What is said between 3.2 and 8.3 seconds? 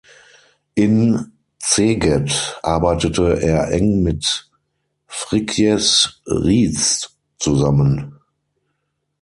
er eng mit Frigyes Riesz zusammen.